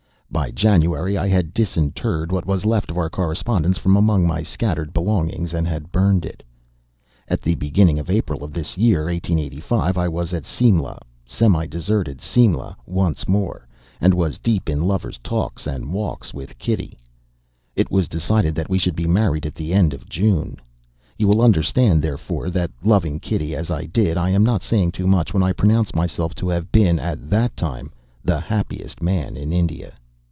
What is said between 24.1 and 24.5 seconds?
I am